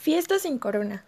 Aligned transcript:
Fiesta 0.00 0.38
sin 0.38 0.58
corona. 0.58 1.04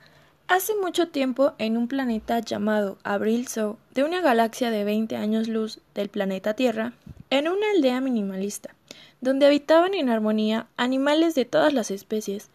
Hace 0.49 0.75
mucho 0.75 1.09
tiempo, 1.09 1.55
en 1.57 1.79
un 1.79 1.89
planeta 1.89 2.41
llamado 2.41 2.99
Abril 3.05 3.49
de 3.95 4.05
una 4.05 4.21
galaxia 4.21 4.71
de 4.71 4.85
20 4.85 5.17
años 5.17 5.49
luz 5.49 5.81
del 5.95 6.11
planeta 6.11 6.53
Tierra, 6.53 6.93
en 7.31 7.49
una 7.49 7.71
aldea 7.75 8.03
minimalista, 8.03 8.75
donde 9.23 9.47
habitaban 9.47 9.95
en 9.95 10.11
armonía 10.11 10.67
animales 10.77 11.35
de 11.35 11.47
todas 11.47 11.73
las 11.73 11.91
especies, 11.91 12.51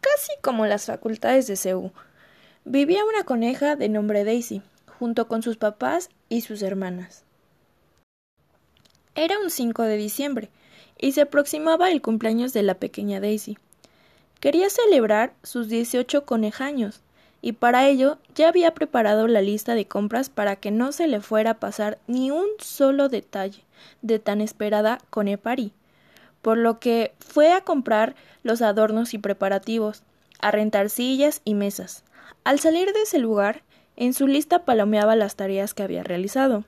casi 0.00 0.32
como 0.40 0.66
las 0.66 0.86
facultades 0.86 1.46
de 1.46 1.54
Seúl, 1.54 1.92
vivía 2.64 3.04
una 3.04 3.22
coneja 3.22 3.76
de 3.76 3.88
nombre 3.88 4.24
Daisy, 4.24 4.62
junto 4.98 5.28
con 5.28 5.44
sus 5.44 5.58
papás 5.58 6.10
y 6.28 6.40
sus 6.40 6.60
hermanas. 6.62 7.22
Era 9.14 9.38
un 9.38 9.48
5 9.48 9.84
de 9.84 9.96
diciembre, 9.96 10.50
y 10.98 11.12
se 11.12 11.20
aproximaba 11.20 11.92
el 11.92 12.02
cumpleaños 12.02 12.52
de 12.52 12.64
la 12.64 12.74
pequeña 12.74 13.20
Daisy. 13.20 13.58
Quería 14.42 14.68
celebrar 14.70 15.34
sus 15.44 15.68
dieciocho 15.68 16.26
conejaños, 16.26 17.00
y 17.42 17.52
para 17.52 17.86
ello 17.86 18.18
ya 18.34 18.48
había 18.48 18.74
preparado 18.74 19.28
la 19.28 19.40
lista 19.40 19.76
de 19.76 19.86
compras 19.86 20.30
para 20.30 20.56
que 20.56 20.72
no 20.72 20.90
se 20.90 21.06
le 21.06 21.20
fuera 21.20 21.52
a 21.52 21.60
pasar 21.60 21.98
ni 22.08 22.32
un 22.32 22.46
solo 22.58 23.08
detalle 23.08 23.62
de 24.00 24.18
tan 24.18 24.40
esperada 24.40 24.98
conepari, 25.10 25.70
por 26.42 26.58
lo 26.58 26.80
que 26.80 27.14
fue 27.20 27.52
a 27.52 27.60
comprar 27.60 28.16
los 28.42 28.62
adornos 28.62 29.14
y 29.14 29.18
preparativos, 29.18 30.02
a 30.40 30.50
rentar 30.50 30.90
sillas 30.90 31.40
y 31.44 31.54
mesas. 31.54 32.02
Al 32.42 32.58
salir 32.58 32.92
de 32.92 33.02
ese 33.02 33.20
lugar, 33.20 33.62
en 33.94 34.12
su 34.12 34.26
lista 34.26 34.64
palomeaba 34.64 35.14
las 35.14 35.36
tareas 35.36 35.72
que 35.72 35.84
había 35.84 36.02
realizado, 36.02 36.64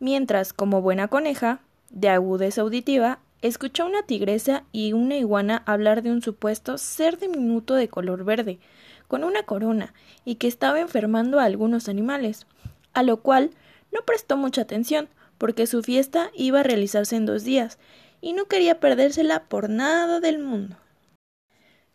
mientras, 0.00 0.54
como 0.54 0.80
buena 0.80 1.08
coneja, 1.08 1.60
de 1.90 2.08
agudeza 2.08 2.62
auditiva, 2.62 3.18
escuchó 3.48 3.84
una 3.84 4.02
tigresa 4.02 4.64
y 4.72 4.94
una 4.94 5.16
iguana 5.16 5.62
hablar 5.66 6.02
de 6.02 6.10
un 6.10 6.22
supuesto 6.22 6.78
ser 6.78 7.18
diminuto 7.18 7.74
de 7.74 7.88
color 7.88 8.24
verde, 8.24 8.58
con 9.06 9.22
una 9.22 9.42
corona, 9.42 9.92
y 10.24 10.36
que 10.36 10.48
estaba 10.48 10.80
enfermando 10.80 11.38
a 11.38 11.44
algunos 11.44 11.90
animales, 11.90 12.46
a 12.94 13.02
lo 13.02 13.18
cual 13.18 13.50
no 13.92 14.00
prestó 14.06 14.38
mucha 14.38 14.62
atención, 14.62 15.10
porque 15.36 15.66
su 15.66 15.82
fiesta 15.82 16.30
iba 16.34 16.60
a 16.60 16.62
realizarse 16.62 17.16
en 17.16 17.26
dos 17.26 17.44
días, 17.44 17.78
y 18.22 18.32
no 18.32 18.46
quería 18.46 18.80
perdérsela 18.80 19.44
por 19.44 19.68
nada 19.68 20.20
del 20.20 20.38
mundo. 20.38 20.78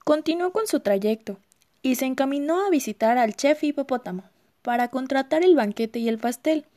Continuó 0.06 0.52
con 0.52 0.67
su 0.67 0.81
trayecto, 0.81 1.39
y 1.81 1.95
se 1.95 2.06
encaminó 2.06 2.63
a 2.63 2.69
visitar 2.69 3.17
al 3.17 3.36
chef 3.36 3.63
hipopótamo, 3.63 4.30
para 4.61 4.89
contratar 4.89 5.44
el 5.44 5.56
banquete 5.56 5.97
y 5.97 6.09
el 6.09 6.19
pastel, 6.19 6.67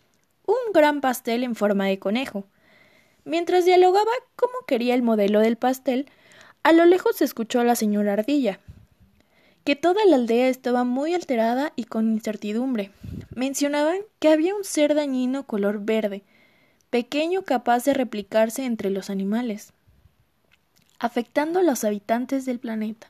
un 0.46 0.72
gran 0.72 1.02
pastel 1.02 1.44
en 1.44 1.56
forma 1.56 1.84
de 1.88 1.98
conejo, 1.98 2.46
Mientras 3.24 3.64
dialogaba 3.64 4.10
cómo 4.36 4.52
quería 4.66 4.94
el 4.94 5.02
modelo 5.02 5.40
del 5.40 5.56
pastel, 5.56 6.10
a 6.62 6.72
lo 6.72 6.84
lejos 6.86 7.16
se 7.16 7.24
escuchó 7.24 7.60
a 7.60 7.64
la 7.64 7.76
señora 7.76 8.14
Ardilla, 8.14 8.60
que 9.64 9.76
toda 9.76 10.04
la 10.06 10.16
aldea 10.16 10.48
estaba 10.48 10.84
muy 10.84 11.14
alterada 11.14 11.72
y 11.76 11.84
con 11.84 12.10
incertidumbre. 12.12 12.90
Mencionaban 13.34 13.98
que 14.18 14.28
había 14.28 14.54
un 14.54 14.64
ser 14.64 14.94
dañino 14.94 15.46
color 15.46 15.84
verde, 15.84 16.22
pequeño 16.90 17.42
capaz 17.42 17.84
de 17.84 17.94
replicarse 17.94 18.64
entre 18.64 18.90
los 18.90 19.08
animales, 19.08 19.72
afectando 20.98 21.60
a 21.60 21.62
los 21.62 21.84
habitantes 21.84 22.44
del 22.44 22.58
planeta. 22.58 23.08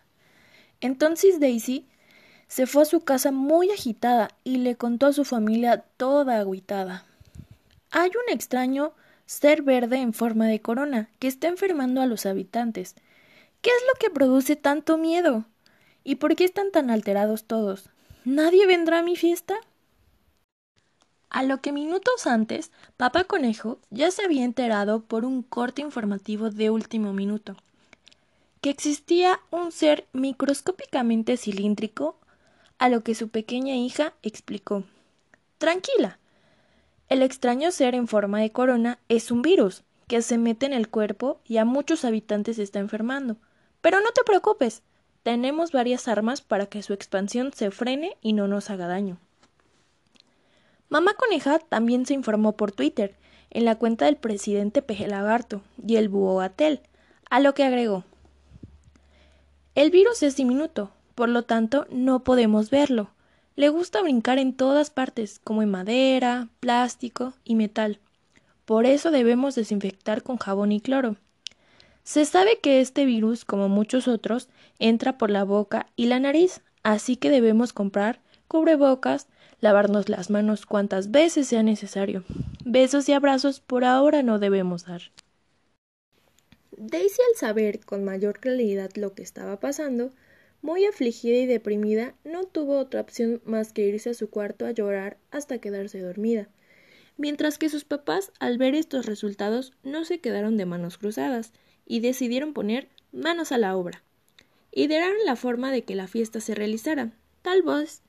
Entonces 0.81 1.41
Daisy 1.41 1.87
se 2.49 2.67
fue 2.67 2.83
a 2.83 2.87
su 2.87 3.01
casa 3.01 3.33
muy 3.33 3.71
agitada 3.71 4.29
y 4.45 4.59
le 4.59 4.77
contó 4.77 5.07
a 5.07 5.13
su 5.13 5.25
familia 5.25 5.85
toda 5.97 6.39
agüitada. 6.39 7.07
Hay 7.91 8.11
un 8.11 8.33
extraño 8.33 8.93
ser 9.33 9.63
verde 9.63 9.97
en 9.97 10.13
forma 10.13 10.47
de 10.47 10.61
corona, 10.61 11.09
que 11.19 11.29
está 11.29 11.49
enfermando 11.49 12.01
a 12.01 12.07
los 12.07 12.27
habitantes. 12.27 12.95
¿Qué 13.61 13.71
es 13.71 13.83
lo 13.89 13.99
que 13.99 14.11
produce 14.11 14.57
tanto 14.57 14.99
miedo? 14.99 15.45
¿Y 16.05 16.17
por 16.17 16.37
qué 16.37 16.45
están 16.45 16.71
tan 16.71 16.91
alterados 16.91 17.45
todos? 17.45 17.89
¿Nadie 18.25 18.67
vendrá 18.67 18.99
a 18.99 19.03
mi 19.03 19.17
fiesta? 19.17 19.55
A 21.31 21.43
lo 21.43 21.61
que 21.61 21.73
minutos 21.73 22.27
antes, 22.27 22.71
Papá 22.97 23.25
Conejo 23.25 23.79
ya 23.91 24.11
se 24.11 24.25
había 24.25 24.45
enterado 24.45 25.01
por 25.01 25.25
un 25.25 25.43
corte 25.43 25.81
informativo 25.81 26.51
de 26.51 26.71
último 26.71 27.13
minuto 27.13 27.57
que 28.63 28.71
existía 28.71 29.41
un 29.51 29.73
ser 29.73 30.07
microscópicamente 30.13 31.37
cilíndrico, 31.37 32.17
a 32.79 32.89
lo 32.89 33.03
que 33.03 33.17
su 33.17 33.29
pequeña 33.29 33.75
hija 33.75 34.15
explicó. 34.23 34.85
Tranquila, 35.59 36.19
el 37.13 37.23
extraño 37.23 37.71
ser 37.73 37.95
en 37.95 38.09
forma 38.09 38.41
de 38.41 38.53
corona 38.53 38.99
es 39.11 39.31
un 39.31 39.43
virus 39.43 39.83
que 40.09 40.23
se 40.23 40.39
mete 40.39 40.65
en 40.65 40.73
el 40.73 40.89
cuerpo 40.89 41.43
y 41.45 41.59
a 41.59 41.67
muchos 41.67 42.07
habitantes 42.07 42.59
está 42.59 42.79
enfermando. 42.79 43.37
Pero 43.83 44.01
no 44.01 44.13
te 44.13 44.23
preocupes, 44.25 44.83
tenemos 45.23 45.73
varias 45.73 46.09
armas 46.09 46.41
para 46.41 46.67
que 46.67 46.83
su 46.83 46.95
expansión 46.95 47.53
se 47.53 47.71
frene 47.71 48.17
y 48.23 48.33
no 48.33 48.49
nos 48.49 48.71
haga 48.71 48.87
daño. 48.87 49.19
Mamá 50.89 51.13
Coneja 51.13 51.59
también 51.59 52.07
se 52.07 52.15
informó 52.15 52.57
por 52.57 52.73
Twitter, 52.73 53.15
en 53.51 53.67
la 53.67 53.75
cuenta 53.75 54.07
del 54.07 54.17
presidente 54.17 54.81
Peje 54.81 55.07
Lagarto 55.07 55.61
y 55.87 55.97
el 55.97 56.09
búho 56.09 56.39
Gatel, 56.39 56.81
a 57.29 57.41
lo 57.41 57.53
que 57.53 57.65
agregó 57.65 58.05
El 59.75 59.91
virus 59.91 60.23
es 60.23 60.37
diminuto, 60.37 60.91
por 61.15 61.29
lo 61.29 61.43
tanto 61.43 61.87
no 61.91 62.25
podemos 62.25 62.71
verlo, 62.71 63.11
le 63.57 63.69
gusta 63.69 64.03
brincar 64.03 64.39
en 64.39 64.55
todas 64.55 64.91
partes, 64.91 65.41
como 65.43 65.63
en 65.63 65.71
madera, 65.71 66.49
plástico 66.61 67.35
y 67.45 67.55
metal. 67.55 67.99
Por 68.65 68.87
eso 68.87 69.11
debemos 69.11 69.55
desinfectar 69.55 70.23
con 70.23 70.37
jabón 70.39 70.73
y 70.73 70.81
cloro. 70.81 71.17
Se 72.05 72.25
sabe 72.25 72.59
que 72.61 72.81
este 72.81 73.05
virus, 73.05 73.45
como 73.45 73.69
muchos 73.69 74.09
otros, 74.09 74.49
entra 74.79 75.19
por 75.19 75.31
la 75.31 75.45
boca 75.45 75.87
y 75.97 76.07
la 76.07 76.19
nariz, 76.19 76.63
así 76.83 77.17
que 77.17 77.31
debemos 77.31 77.73
comprar 77.73 78.21
cubrebocas, 78.49 79.29
lavarnos 79.61 80.09
las 80.09 80.29
manos 80.29 80.67
cuantas 80.67 81.11
veces 81.11 81.47
sea 81.47 81.63
necesario. 81.63 82.25
Besos 82.65 83.09
y 83.09 83.13
abrazos 83.13 83.61
por 83.61 83.85
ahora 83.85 84.23
no 84.23 84.39
debemos 84.39 84.85
dar. 84.85 85.03
Daisy, 86.77 87.21
al 87.31 87.39
saber 87.39 87.81
con 87.85 88.05
mayor 88.05 88.41
claridad 88.41 88.91
lo 88.97 89.15
que 89.15 89.23
estaba 89.23 89.61
pasando, 89.61 90.11
muy 90.63 90.87
afligida 90.87 91.37
y 91.37 91.47
deprimida, 91.47 92.15
no 92.25 92.45
tuvo 92.45 92.79
otra 92.79 93.01
opción 93.01 93.43
más 93.45 93.73
que 93.73 93.83
irse 93.83 94.11
a 94.11 94.15
su 94.15 94.31
cuarto 94.31 94.65
a 94.65 94.71
llorar 94.71 95.19
hasta 95.31 95.59
quedarse 95.59 95.99
dormida, 95.99 96.49
mientras 97.19 97.59
que 97.59 97.69
sus 97.69 97.85
papás, 97.85 98.33
al 98.39 98.59
ver 98.59 98.75
estos 98.75 99.07
resultados, 99.07 99.73
no 99.83 100.05
se 100.05 100.21
quedaron 100.21 100.57
de 100.57 100.65
manos 100.65 100.99
cruzadas 100.99 101.53
y 101.85 102.01
decidieron 102.01 102.55
poner 102.55 102.89
manos 103.11 103.53
a 103.53 103.59
la 103.59 103.77
obra. 103.77 104.03
Idearon 104.71 105.17
la 105.27 105.37
forma 105.37 105.71
de 105.71 105.83
que 105.83 105.97
la 105.97 106.07
fiesta 106.07 106.41
se 106.41 106.55
realizara, 106.55 107.13
tal 107.43 107.63
vez 107.63 108.03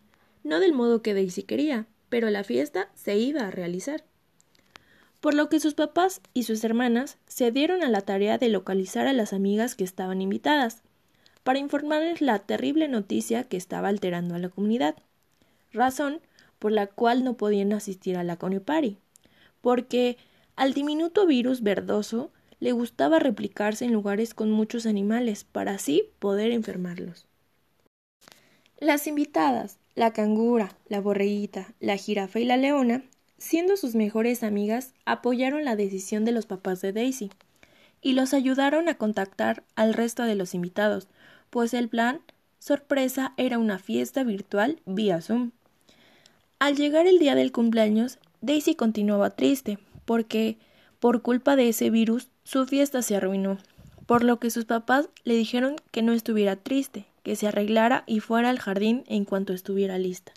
no 0.44 0.60
del 0.60 0.74
modo 0.74 1.02
que 1.02 1.14
Daisy 1.14 1.44
quería, 1.44 1.88
pero 2.10 2.30
la 2.30 2.44
fiesta 2.44 2.90
se 2.96 3.18
iba 3.18 3.48
a 3.48 3.52
realizar. 3.52 4.04
Por 5.20 5.34
lo 5.34 5.50
que 5.50 5.60
sus 5.60 5.74
papás 5.74 6.22
y 6.34 6.44
sus 6.44 6.64
hermanas 6.64 7.18
se 7.28 7.50
dieron 7.52 7.82
a 7.82 7.90
la 7.90 8.02
tarea 8.02 8.38
de 8.38 8.50
localizar 8.50 9.08
a 9.08 9.14
las 9.14 9.32
amigas 9.32 9.76
que 9.76 9.86
estaban 9.86 10.22
invitadas, 10.22 10.84
para 11.44 11.60
informarles 11.60 12.22
la 12.22 12.40
terrible 12.40 12.88
noticia 12.88 13.44
que 13.44 13.58
estaba 13.58 13.90
alterando 13.90 14.36
a 14.36 14.40
la 14.40 14.50
comunidad, 14.50 14.96
razón 15.72 16.22
por 16.60 16.72
la 16.72 16.88
cual 16.88 17.24
no 17.24 17.36
podían 17.36 17.74
asistir 17.74 18.18
a 18.18 18.24
la 18.24 18.38
conipari, 18.38 18.98
porque 19.62 20.18
al 20.56 20.74
diminuto 20.74 21.26
virus 21.26 21.62
verdoso 21.62 22.32
le 22.60 22.72
gustaba 22.72 23.20
replicarse 23.20 23.84
en 23.86 23.92
lugares 23.92 24.34
con 24.34 24.50
muchos 24.50 24.86
animales 24.86 25.44
para 25.44 25.74
así 25.74 26.10
poder 26.20 26.52
enfermarlos. 26.52 27.26
Las 28.80 29.08
invitadas, 29.08 29.78
la 29.96 30.14
cangura, 30.14 30.78
la 30.88 31.02
borreguita, 31.02 31.74
la 31.80 31.98
jirafa 31.98 32.40
y 32.40 32.46
la 32.46 32.58
leona, 32.58 33.04
siendo 33.38 33.76
sus 33.76 33.96
mejores 33.96 34.44
amigas, 34.44 34.94
apoyaron 35.06 35.66
la 35.66 35.76
decisión 35.76 36.24
de 36.24 36.32
los 36.32 36.46
papás 36.46 36.82
de 36.82 36.94
Daisy 36.94 37.32
y 38.02 38.14
los 38.14 38.34
ayudaron 38.34 38.88
a 38.90 38.96
contactar 38.96 39.64
al 39.76 39.94
resto 39.94 40.24
de 40.24 40.36
los 40.36 40.54
invitados, 40.54 41.08
pues 41.54 41.76
el 41.76 41.88
plan 41.88 42.20
sorpresa 42.58 43.36
era 43.38 43.60
una 43.60 43.78
fiesta 43.78 44.24
virtual 44.24 44.82
vía 44.88 45.22
Zoom. 45.22 45.52
Al 46.58 46.76
llegar 46.76 47.06
el 47.06 47.20
día 47.20 47.36
del 47.36 47.52
cumpleaños, 47.52 48.18
Daisy 48.42 48.74
continuaba 48.74 49.30
triste, 49.30 49.78
porque, 50.06 50.58
por 51.00 51.22
culpa 51.22 51.56
de 51.56 51.70
ese 51.70 51.92
virus, 51.92 52.30
su 52.44 52.66
fiesta 52.66 53.04
se 53.04 53.16
arruinó, 53.16 53.60
por 54.08 54.24
lo 54.24 54.40
que 54.40 54.50
sus 54.50 54.66
papás 54.66 55.10
le 55.26 55.36
dijeron 55.36 55.76
que 55.92 56.02
no 56.02 56.14
estuviera 56.14 56.56
triste, 56.56 57.06
que 57.22 57.36
se 57.36 57.46
arreglara 57.46 58.04
y 58.08 58.20
fuera 58.20 58.50
al 58.50 58.58
jardín 58.58 59.04
en 59.06 59.24
cuanto 59.24 59.54
estuviera 59.54 60.00
lista. 60.00 60.32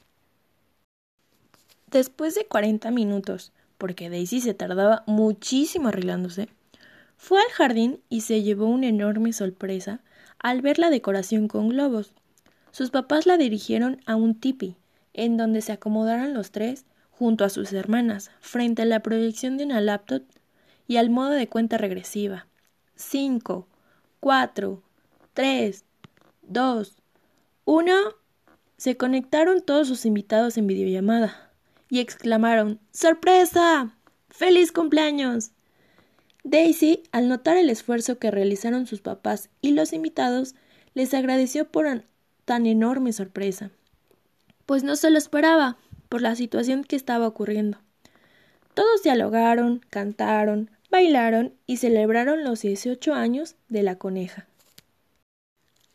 Después 1.90 2.34
de 2.34 2.44
cuarenta 2.44 2.90
minutos, 2.90 3.52
porque 3.78 4.10
Daisy 4.10 4.42
se 4.42 4.52
tardaba 4.52 5.02
muchísimo 5.06 5.88
arreglándose, 5.88 6.50
fue 7.16 7.40
al 7.40 7.52
jardín 7.52 8.00
y 8.10 8.20
se 8.20 8.42
llevó 8.42 8.66
una 8.66 8.88
enorme 8.88 9.32
sorpresa 9.32 10.02
al 10.46 10.62
ver 10.62 10.78
la 10.78 10.90
decoración 10.90 11.48
con 11.48 11.70
globos. 11.70 12.12
Sus 12.70 12.90
papás 12.90 13.26
la 13.26 13.36
dirigieron 13.36 14.00
a 14.06 14.14
un 14.14 14.38
tipi, 14.38 14.76
en 15.12 15.36
donde 15.36 15.60
se 15.60 15.72
acomodaron 15.72 16.34
los 16.34 16.52
tres 16.52 16.84
junto 17.10 17.44
a 17.44 17.48
sus 17.48 17.72
hermanas, 17.72 18.30
frente 18.38 18.82
a 18.82 18.84
la 18.84 19.00
proyección 19.00 19.56
de 19.56 19.64
una 19.64 19.80
laptop 19.80 20.22
y 20.86 20.98
al 20.98 21.10
modo 21.10 21.30
de 21.30 21.48
cuenta 21.48 21.78
regresiva. 21.78 22.46
Cinco, 22.94 23.66
cuatro, 24.20 24.84
tres, 25.34 25.84
dos, 26.42 26.94
Uno, 27.64 27.96
se 28.76 28.96
conectaron 28.96 29.62
todos 29.62 29.88
sus 29.88 30.06
invitados 30.06 30.58
en 30.58 30.68
videollamada 30.68 31.50
y 31.90 31.98
exclamaron 31.98 32.78
¡Sorpresa! 32.92 33.96
¡Feliz 34.28 34.70
cumpleaños! 34.70 35.50
Daisy, 36.48 37.02
al 37.10 37.28
notar 37.28 37.56
el 37.56 37.70
esfuerzo 37.70 38.20
que 38.20 38.30
realizaron 38.30 38.86
sus 38.86 39.00
papás 39.00 39.50
y 39.62 39.72
los 39.72 39.92
invitados, 39.92 40.54
les 40.94 41.12
agradeció 41.12 41.68
por 41.72 42.04
tan 42.44 42.66
enorme 42.66 43.12
sorpresa, 43.12 43.72
pues 44.64 44.84
no 44.84 44.94
se 44.94 45.10
lo 45.10 45.18
esperaba 45.18 45.76
por 46.08 46.22
la 46.22 46.36
situación 46.36 46.84
que 46.84 46.94
estaba 46.94 47.26
ocurriendo. 47.26 47.78
Todos 48.74 49.02
dialogaron, 49.02 49.84
cantaron, 49.90 50.70
bailaron 50.88 51.52
y 51.66 51.78
celebraron 51.78 52.44
los 52.44 52.60
18 52.60 53.12
años 53.12 53.56
de 53.68 53.82
la 53.82 53.96
coneja. 53.96 54.46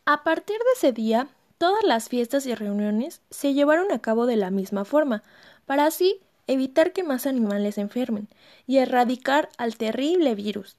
A 0.04 0.22
partir 0.22 0.58
de 0.58 0.72
ese 0.76 0.92
día, 0.92 1.28
todas 1.56 1.82
las 1.82 2.10
fiestas 2.10 2.44
y 2.44 2.54
reuniones 2.54 3.22
se 3.30 3.54
llevaron 3.54 3.90
a 3.90 4.00
cabo 4.00 4.26
de 4.26 4.36
la 4.36 4.50
misma 4.50 4.84
forma, 4.84 5.22
para 5.64 5.86
así 5.86 6.20
evitar 6.52 6.92
que 6.92 7.02
más 7.02 7.26
animales 7.26 7.78
enfermen 7.78 8.28
y 8.66 8.78
erradicar 8.78 9.48
al 9.58 9.76
terrible 9.76 10.34
virus, 10.34 10.76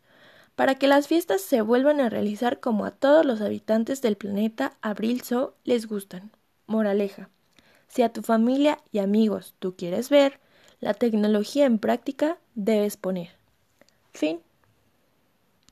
para 0.55 0.75
que 0.75 0.87
las 0.87 1.07
fiestas 1.07 1.41
se 1.41 1.61
vuelvan 1.61 1.99
a 1.99 2.09
realizar 2.09 2.59
como 2.59 2.85
a 2.85 2.91
todos 2.91 3.25
los 3.25 3.41
habitantes 3.41 4.01
del 4.01 4.15
planeta 4.15 4.73
Abril 4.81 5.21
Zoo 5.23 5.53
les 5.63 5.87
gustan. 5.87 6.31
Moraleja. 6.67 7.29
Si 7.87 8.01
a 8.01 8.09
tu 8.09 8.21
familia 8.21 8.79
y 8.91 8.99
amigos 8.99 9.55
tú 9.59 9.75
quieres 9.75 10.09
ver 10.09 10.39
la 10.79 10.93
tecnología 10.93 11.65
en 11.65 11.79
práctica, 11.79 12.37
debes 12.55 12.97
poner. 12.97 13.29
Fin. 14.13 14.39